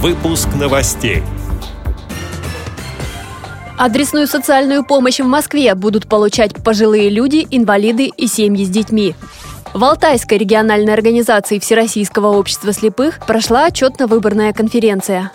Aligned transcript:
Выпуск 0.00 0.48
новостей. 0.58 1.22
Адресную 3.76 4.26
социальную 4.26 4.82
помощь 4.82 5.20
в 5.20 5.26
Москве 5.26 5.74
будут 5.74 6.08
получать 6.08 6.54
пожилые 6.54 7.10
люди, 7.10 7.46
инвалиды 7.50 8.06
и 8.06 8.26
семьи 8.26 8.64
с 8.64 8.70
детьми. 8.70 9.14
В 9.74 9.84
Алтайской 9.84 10.38
региональной 10.38 10.94
организации 10.94 11.58
Всероссийского 11.58 12.28
общества 12.28 12.72
слепых 12.72 13.18
прошла 13.26 13.66
отчетно-выборная 13.66 14.54
конференция. 14.54 15.32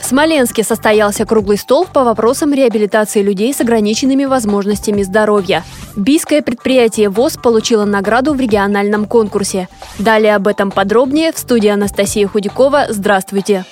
В 0.00 0.06
Смоленске 0.06 0.62
состоялся 0.64 1.26
круглый 1.26 1.58
стол 1.58 1.84
по 1.84 2.02
вопросам 2.02 2.54
реабилитации 2.54 3.20
людей 3.20 3.52
с 3.52 3.60
ограниченными 3.60 4.24
возможностями 4.24 5.02
здоровья. 5.02 5.62
Бийское 5.94 6.40
предприятие 6.40 7.10
ВОЗ 7.10 7.36
получило 7.36 7.84
награду 7.84 8.32
в 8.32 8.40
региональном 8.40 9.04
конкурсе. 9.04 9.68
Далее 9.98 10.36
об 10.36 10.48
этом 10.48 10.70
подробнее 10.70 11.32
в 11.32 11.38
студии 11.38 11.68
Анастасия 11.68 12.26
Худякова. 12.26 12.86
Здравствуйте! 12.88 13.66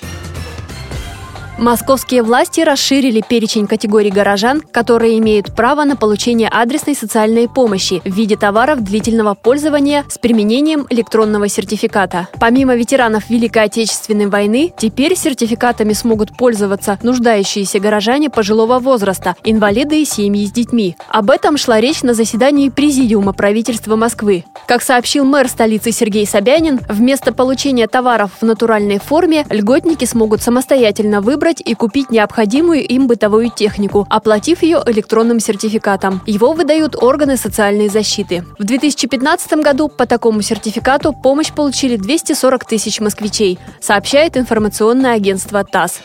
Московские 1.57 2.21
власти 2.21 2.59
расширили 2.59 3.23
перечень 3.27 3.65
категорий 3.65 4.11
горожан, 4.11 4.59
которые 4.59 5.17
имеют 5.19 5.55
право 5.55 5.85
на 5.85 5.95
получение 5.95 6.49
адресной 6.49 6.95
социальной 6.95 7.47
помощи 7.47 8.01
в 8.03 8.13
виде 8.13 8.35
товаров 8.35 8.83
длительного 8.83 9.35
пользования 9.35 10.03
с 10.09 10.17
применением 10.17 10.85
электронного 10.89 11.47
сертификата. 11.47 12.27
Помимо 12.41 12.75
ветеранов 12.75 13.29
Великой 13.29 13.63
Отечественной 13.63 14.25
войны, 14.25 14.73
теперь 14.77 15.15
сертификатами 15.15 15.93
смогут 15.93 16.35
пользоваться 16.35 16.99
нуждающиеся 17.01 17.79
горожане 17.79 18.29
пожилого 18.29 18.79
возраста, 18.79 19.35
инвалиды 19.45 20.01
и 20.01 20.05
семьи 20.05 20.45
с 20.45 20.51
детьми. 20.51 20.97
Об 21.07 21.31
этом 21.31 21.57
шла 21.57 21.79
речь 21.79 22.03
на 22.03 22.13
заседании 22.13 22.67
Президиума 22.67 23.31
правительства 23.31 23.95
Москвы. 23.95 24.43
Как 24.67 24.81
сообщил 24.81 25.23
мэр 25.23 25.47
столицы 25.47 25.93
Сергей 25.93 26.27
Собянин, 26.27 26.81
вместо 26.89 27.33
получения 27.33 27.87
товаров 27.87 28.31
в 28.41 28.45
натуральной 28.45 28.99
форме 28.99 29.45
льготники 29.49 30.03
смогут 30.03 30.41
самостоятельно 30.41 31.21
выбрать 31.21 31.44
выбрать 31.45 31.61
и 31.63 31.75
купить 31.75 32.09
необходимую 32.09 32.83
им 32.83 33.05
бытовую 33.05 33.51
технику, 33.51 34.07
оплатив 34.09 34.63
ее 34.63 34.81
электронным 34.87 35.39
сертификатом. 35.39 36.21
Его 36.25 36.53
выдают 36.53 36.95
органы 36.95 37.37
социальной 37.37 37.87
защиты. 37.87 38.43
В 38.57 38.63
2015 38.63 39.53
году 39.61 39.87
по 39.87 40.07
такому 40.07 40.41
сертификату 40.41 41.13
помощь 41.13 41.53
получили 41.53 41.97
240 41.97 42.65
тысяч 42.65 42.99
москвичей, 42.99 43.59
сообщает 43.79 44.37
информационное 44.37 45.13
агентство 45.13 45.63
ТАСС. 45.63 46.01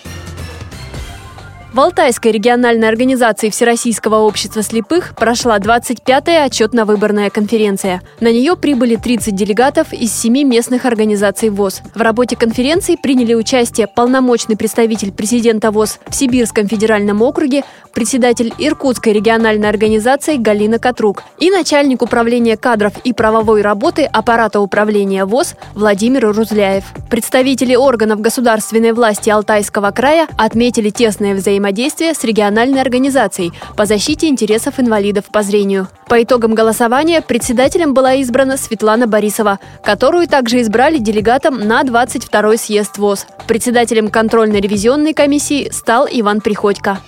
В 1.73 1.79
Алтайской 1.79 2.33
региональной 2.33 2.89
организации 2.89 3.49
Всероссийского 3.49 4.17
общества 4.17 4.61
слепых 4.61 5.15
прошла 5.15 5.57
25-я 5.59 6.45
отчетно-выборная 6.45 7.31
конференция. 7.31 8.03
На 8.19 8.33
нее 8.33 8.57
прибыли 8.57 8.97
30 8.97 9.37
делегатов 9.37 9.93
из 9.93 10.12
семи 10.12 10.43
местных 10.43 10.85
организаций 10.85 11.49
ВОЗ. 11.49 11.83
В 11.95 12.01
работе 12.01 12.35
конференции 12.35 12.99
приняли 13.01 13.35
участие 13.35 13.87
полномочный 13.87 14.57
представитель 14.57 15.12
президента 15.12 15.71
ВОЗ 15.71 16.01
в 16.09 16.15
Сибирском 16.17 16.67
федеральном 16.67 17.23
округе, 17.23 17.62
председатель 17.95 18.53
Иркутской 18.59 19.12
региональной 19.12 19.69
организации 19.69 20.39
Галина 20.39 20.81
Катрук 20.81 21.23
и 21.39 21.51
начальник 21.51 22.03
управления 22.03 22.57
кадров 22.57 22.95
и 23.05 23.12
правовой 23.12 23.62
работы 23.62 24.07
аппарата 24.07 24.59
управления 24.59 25.25
ВОЗ 25.25 25.55
Владимир 25.75 26.33
Рузляев. 26.33 26.83
Представители 27.09 27.77
органов 27.77 28.21
государственной 28.21 28.91
власти 28.91 29.31
Алтайского 29.31 29.93
края 29.93 30.27
отметили 30.37 30.91
тесное 30.91 31.37
взаимодействие 31.37 31.59
взаимодействия 31.61 32.14
с 32.14 32.25
региональной 32.25 32.80
организацией 32.80 33.53
по 33.77 33.84
защите 33.84 34.28
интересов 34.28 34.80
инвалидов 34.80 35.27
по 35.30 35.42
зрению. 35.42 35.89
По 36.08 36.22
итогам 36.22 36.55
голосования 36.55 37.20
председателем 37.20 37.92
была 37.92 38.14
избрана 38.14 38.56
Светлана 38.56 39.06
Борисова, 39.06 39.58
которую 39.84 40.27
также 40.27 40.62
избрали 40.62 40.98
делегатом 40.98 41.61
на 41.61 41.83
22-й 41.83 42.56
съезд 42.56 42.97
ВОЗ. 42.97 43.27
Председателем 43.47 44.08
контрольно-ревизионной 44.08 45.12
комиссии 45.12 45.69
стал 45.70 46.08
Иван 46.11 46.41
Приходько. 46.41 46.98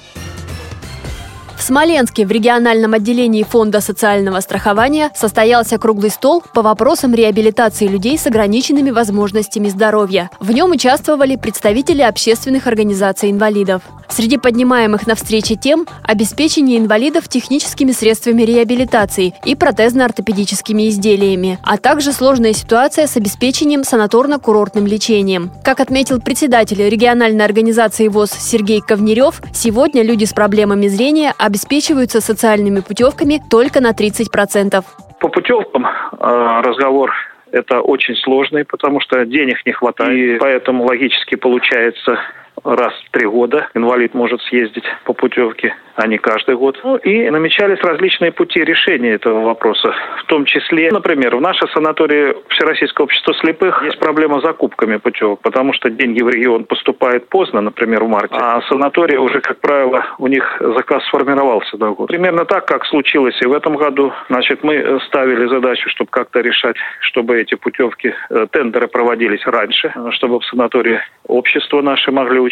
В 1.63 1.65
Смоленске 1.65 2.27
в 2.27 2.31
региональном 2.33 2.93
отделении 2.95 3.45
Фонда 3.45 3.81
социального 3.81 4.41
страхования 4.41 5.13
состоялся 5.15 5.79
круглый 5.79 6.11
стол 6.11 6.43
по 6.53 6.61
вопросам 6.61 7.15
реабилитации 7.15 7.87
людей 7.87 8.19
с 8.19 8.27
ограниченными 8.27 8.91
возможностями 8.91 9.69
здоровья. 9.69 10.29
В 10.41 10.51
нем 10.51 10.73
участвовали 10.73 11.37
представители 11.37 12.03
общественных 12.03 12.67
организаций 12.67 13.31
инвалидов. 13.31 13.83
Среди 14.13 14.37
поднимаемых 14.37 15.07
на 15.07 15.15
встрече 15.15 15.55
тем– 15.55 15.87
обеспечение 16.03 16.77
инвалидов 16.77 17.29
техническими 17.29 17.93
средствами 17.93 18.43
реабилитации 18.43 19.33
и 19.47 19.55
протезно-ортопедическими 19.55 20.91
изделиями, 20.91 21.59
а 21.63 21.79
также 21.79 22.13
сложная 22.13 22.53
ситуация 22.53 23.07
с 23.07 23.17
обеспечением 23.17 23.83
санаторно-курортным 23.83 24.87
лечением. 24.87 25.51
Как 25.65 25.81
отметил 25.81 26.21
председатель 26.21 26.87
региональной 26.87 27.45
организации 27.45 28.09
ВОЗ 28.09 28.33
Сергей 28.33 28.83
Ковнерев, 28.83 29.41
сегодня 29.55 30.03
люди 30.03 30.27
с 30.27 30.35
проблемами 30.35 30.89
зрения 30.89 31.33
обеспечиваются 31.53 32.23
социальными 32.23 32.81
путевками 32.81 33.39
только 33.51 33.83
на 33.83 33.91
30%. 33.91 34.83
По 35.21 35.29
путевкам 35.29 35.87
э, 35.87 36.61
разговор 36.65 37.13
это 37.53 37.83
очень 37.83 38.17
сложный, 38.17 38.65
потому 38.65 39.01
что 39.01 39.27
денег 39.27 39.59
не 39.67 39.73
хватает. 39.73 40.37
И 40.37 40.39
поэтому 40.39 40.85
логически 40.87 41.35
получается 41.35 42.19
раз 42.65 42.93
в 43.07 43.11
три 43.11 43.27
года 43.27 43.69
инвалид 43.75 44.15
может 44.15 44.41
съездить 44.43 44.85
по 45.05 45.13
путевке 45.13 45.75
а 45.95 46.07
не 46.07 46.19
каждый 46.19 46.57
год. 46.57 46.79
Ну, 46.85 46.97
и 46.97 47.29
намечались 47.31 47.81
различные 47.81 48.33
пути 48.33 48.65
решения 48.65 49.13
этого 49.13 49.41
вопроса. 49.45 49.95
В 50.19 50.25
том 50.25 50.45
числе, 50.45 50.91
например, 50.91 51.37
в 51.37 51.41
нашей 51.41 51.69
санатории 51.69 52.35
Всероссийского 52.49 53.05
общества 53.05 53.35
слепых 53.35 53.83
есть 53.85 53.99
проблема 53.99 54.41
с 54.41 54.43
закупками 54.43 54.97
путевок, 54.97 55.41
потому 55.43 55.73
что 55.73 55.91
деньги 55.91 56.23
в 56.23 56.29
регион 56.29 56.65
поступают 56.65 57.29
поздно, 57.29 57.61
например, 57.61 58.05
в 58.05 58.09
марте, 58.09 58.35
а 58.39 58.63
санатории 58.63 59.17
уже, 59.17 59.41
как 59.41 59.61
правило, 59.61 60.05
у 60.19 60.27
них 60.27 60.45
заказ 60.61 61.05
сформировался 61.07 61.77
до 61.77 61.91
года. 61.95 62.13
Примерно 62.13 62.45
так, 62.45 62.67
как 62.67 62.87
случилось 62.87 63.39
и 63.43 63.47
в 63.47 63.53
этом 63.53 63.77
году. 63.77 64.13
Значит, 64.29 64.63
мы 64.63 65.01
ставили 65.07 65.47
задачу, 65.47 65.89
чтобы 65.91 66.11
как-то 66.11 66.41
решать, 66.41 66.77
чтобы 67.01 67.39
эти 67.39 67.55
путевки, 67.55 68.15
э, 68.31 68.47
тендеры 68.51 68.89
проводились 68.89 69.45
раньше, 69.47 69.93
чтобы 70.11 70.41
в 70.41 70.45
санатории 70.47 71.01
общества 71.27 71.83
наши 71.83 72.11
могли 72.11 72.41
участвовать, 72.41 72.52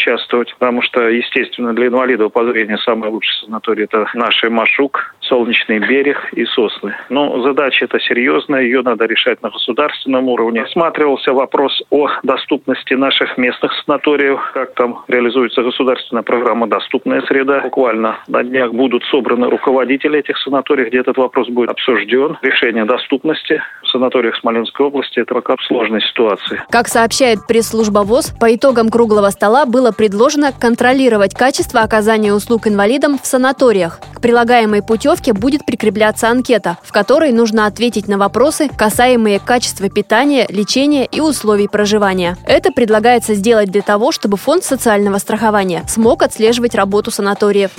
потому 0.59 0.83
что, 0.83 1.09
естественно, 1.09 1.75
для 1.75 1.87
инвалидов 1.87 2.33
по 2.33 2.45
зрению 2.45 2.79
самое 2.79 3.13
лучшее 3.13 3.45
санаторий 3.45 3.85
это 3.85 4.07
наши 4.15 4.51
Машук, 4.51 5.15
Солнечный 5.31 5.79
берег 5.79 6.19
и 6.33 6.45
Сосны. 6.45 6.95
Но 7.09 7.41
задача 7.43 7.85
эта 7.85 8.01
серьезная, 8.01 8.63
ее 8.63 8.83
надо 8.83 9.07
решать 9.07 9.41
на 9.43 9.51
государственном 9.51 10.29
уровне. 10.29 10.63
Осматривался 10.63 11.33
вопрос 11.33 11.81
о 11.91 12.09
доступности 12.25 12.95
наших 12.95 13.39
местных 13.39 13.73
санаториев, 13.85 14.41
как 14.53 14.75
там 14.75 15.05
реализуется 15.07 15.63
государственная 15.63 16.25
программа 16.25 16.67
«Доступная 16.67 17.23
среда». 17.23 17.61
Буквально 17.61 18.19
на 18.27 18.43
днях 18.43 18.73
будут 18.73 19.05
собраны 19.05 19.49
руководители 19.49 20.19
этих 20.19 20.37
санаториев, 20.39 20.89
где 20.89 20.99
этот 20.99 21.17
вопрос 21.17 21.49
будет 21.49 21.71
обсужден. 21.71 22.37
Решение 22.43 22.85
доступности 22.85 23.63
в 23.85 23.89
санаториях 23.89 24.37
Смоленской 24.37 24.87
области– 24.87 25.21
это 25.21 25.35
пока 25.35 25.55
сложная 25.69 26.01
ситуация. 26.01 26.65
Как 26.71 26.89
сообщает 26.89 27.39
пресс-служба 27.47 28.01
ВОЗ, 28.01 28.35
по 28.41 28.53
итогам 28.53 28.89
круглого 28.89 29.31
стола 29.31 29.65
было 29.65 29.93
предложено 29.93 30.51
контролировать 30.53 31.35
качество 31.35 31.83
оказания 31.83 32.35
услуг 32.35 32.67
инвалидам 32.67 33.17
в 33.17 33.27
санаториях. 33.27 34.01
К 34.17 34.21
прилагаемой 34.21 34.83
путевке 34.83 35.20
будет 35.29 35.67
прикрепляться 35.67 36.29
анкета, 36.29 36.79
в 36.83 36.93
которой 36.93 37.33
нужно 37.33 37.67
ответить 37.67 38.09
на 38.09 38.17
вопросы, 38.17 38.69
касаемые 38.69 39.39
качества 39.39 39.91
питания, 39.91 40.47
лечения 40.49 41.05
и 41.05 41.21
условий 41.21 41.69
проживания. 41.69 42.39
Это 42.47 42.73
предлагается 42.73 43.35
сделать 43.35 43.71
для 43.71 43.83
того, 43.83 44.11
чтобы 44.11 44.39
фонд 44.39 44.65
социального 44.65 45.19
страхования 45.19 45.85
смог 45.87 46.23
отслеживать 46.23 46.75
работу 46.75 47.11
санаториев. 47.11 47.71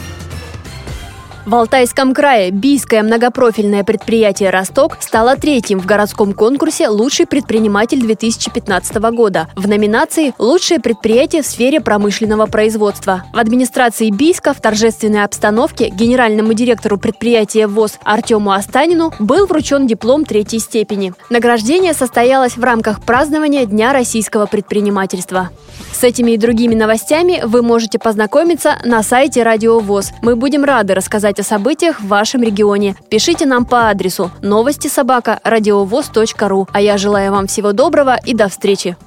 В 1.43 1.55
Алтайском 1.55 2.13
крае 2.13 2.51
Бийское 2.51 3.01
многопрофильное 3.01 3.83
предприятие 3.83 4.51
«Росток» 4.51 4.97
стало 4.99 5.35
третьим 5.35 5.79
в 5.79 5.87
городском 5.87 6.33
конкурсе 6.33 6.87
«Лучший 6.87 7.25
предприниматель 7.25 7.99
2015 7.99 8.97
года» 9.11 9.47
в 9.55 9.67
номинации 9.67 10.35
«Лучшее 10.37 10.79
предприятие 10.79 11.41
в 11.41 11.47
сфере 11.47 11.81
промышленного 11.81 12.45
производства». 12.45 13.23
В 13.33 13.39
администрации 13.39 14.11
Бийска 14.11 14.53
в 14.53 14.61
торжественной 14.61 15.23
обстановке 15.23 15.89
генеральному 15.89 16.53
директору 16.53 16.99
предприятия 16.99 17.65
ВОЗ 17.65 17.97
Артему 18.03 18.51
Астанину 18.51 19.11
был 19.17 19.47
вручен 19.47 19.87
диплом 19.87 20.25
третьей 20.25 20.59
степени. 20.59 21.13
Награждение 21.31 21.95
состоялось 21.95 22.55
в 22.55 22.63
рамках 22.63 23.01
празднования 23.01 23.65
Дня 23.65 23.93
российского 23.93 24.45
предпринимательства. 24.45 25.49
С 25.91 26.03
этими 26.03 26.31
и 26.31 26.37
другими 26.37 26.75
новостями 26.75 27.41
вы 27.43 27.61
можете 27.61 27.99
познакомиться 27.99 28.77
на 28.85 29.03
сайте 29.03 29.43
Радио 29.43 29.79
ВОЗ. 29.79 30.11
Мы 30.21 30.35
будем 30.35 30.63
рады 30.63 30.93
рассказать 30.93 31.30
о 31.39 31.43
событиях 31.43 32.01
в 32.01 32.07
вашем 32.07 32.43
регионе. 32.43 32.95
Пишите 33.09 33.45
нам 33.45 33.65
по 33.65 33.89
адресу 33.89 34.31
новости 34.41 34.87
собака 34.87 35.39
ру. 36.47 36.67
А 36.73 36.81
я 36.81 36.97
желаю 36.97 37.31
вам 37.31 37.47
всего 37.47 37.71
доброго 37.71 38.17
и 38.25 38.33
до 38.33 38.47
встречи. 38.49 38.97